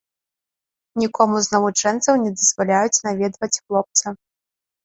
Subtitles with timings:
[1.01, 4.05] Нікому з навучэнцаў не дазваляюць наведваць хлопца.